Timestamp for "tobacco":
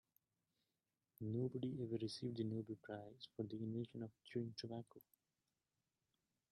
4.57-4.99